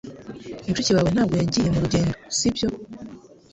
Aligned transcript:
Mushiki 0.67 0.91
wawe 0.95 1.09
ntabwo 1.11 1.33
yagiye 1.41 1.67
mu 1.73 1.79
rugendo, 1.83 2.13
sibyo? 2.37 2.67